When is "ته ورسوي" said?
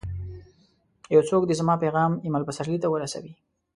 2.83-3.33